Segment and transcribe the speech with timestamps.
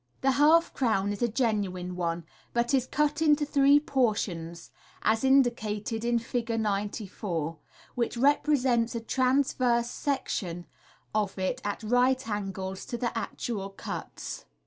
[0.21, 4.71] The half crown is a genuine one, but is cut into three portions,
[5.03, 6.49] as indicated in Fig.
[6.59, 7.59] 94,
[7.93, 10.65] which represents a transverse section
[11.13, 14.45] of it at right angles to the actual cuts.